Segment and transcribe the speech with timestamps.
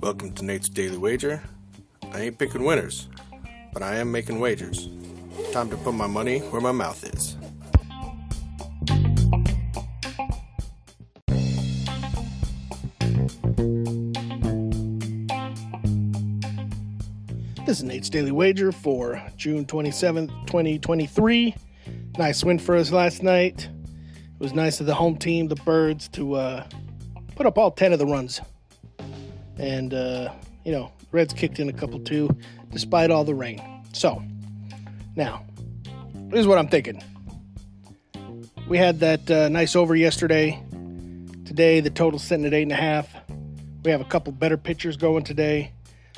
[0.00, 1.42] Welcome to Nate's Daily Wager.
[2.12, 3.08] I ain't picking winners,
[3.74, 4.88] but I am making wagers.
[5.52, 7.36] Time to put my money where my mouth is.
[17.66, 21.54] This is Nate's Daily Wager for June 27th, 2023.
[22.16, 23.68] Nice win for us last night.
[24.34, 26.66] It was nice of the home team, the Birds, to uh,
[27.36, 28.40] put up all 10 of the runs.
[29.58, 30.32] And, uh,
[30.64, 32.28] you know, Reds kicked in a couple too,
[32.70, 33.62] despite all the rain.
[33.92, 34.20] So,
[35.14, 35.46] now,
[36.30, 37.02] here's what I'm thinking.
[38.68, 40.60] We had that uh, nice over yesterday.
[41.44, 43.06] Today, the total's sitting at 8.5.
[43.84, 45.72] We have a couple better pitchers going today.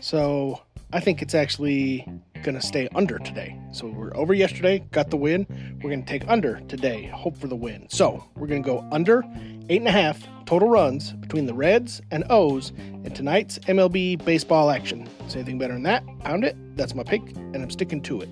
[0.00, 0.60] So,
[0.92, 2.06] I think it's actually
[2.42, 3.58] going to stay under today.
[3.72, 5.46] So we're over yesterday, got the win.
[5.82, 7.86] We're going to take under today, hope for the win.
[7.88, 9.24] So we're going to go under
[9.68, 12.70] eight and a half total runs between the Reds and O's
[13.04, 15.08] in tonight's MLB baseball action.
[15.28, 16.04] Say anything better than that?
[16.20, 16.56] Pound it.
[16.76, 18.28] That's my pick, and I'm sticking to it.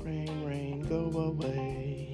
[0.00, 2.13] Rain, rain, go away.